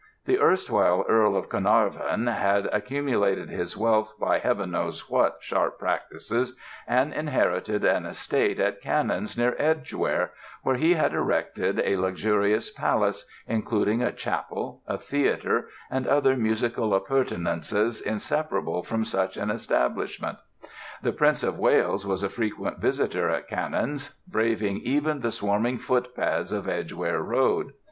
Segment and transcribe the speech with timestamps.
[0.25, 6.55] The erstwhile Earl of Carnarvon had accumulated his wealth by heaven knows what sharp practices,
[6.87, 10.31] and inherited an estate at Cannons, near Edgware,
[10.63, 16.95] where he had erected a luxurious palace, including a chapel, a theatre, and other musical
[16.95, 20.39] appurtenances inseparable from such an establishment.
[21.03, 26.51] The Prince of Wales was a frequent visitor at Cannons, braving even the swarming footpads
[26.51, 27.73] of Edgware Road.